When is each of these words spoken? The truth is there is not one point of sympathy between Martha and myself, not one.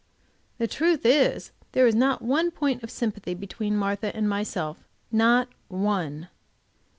The 0.57 0.65
truth 0.65 1.01
is 1.05 1.51
there 1.73 1.85
is 1.85 1.93
not 1.93 2.23
one 2.23 2.49
point 2.49 2.81
of 2.81 2.89
sympathy 2.89 3.35
between 3.35 3.77
Martha 3.77 4.11
and 4.15 4.27
myself, 4.27 4.77
not 5.11 5.47
one. 5.67 6.27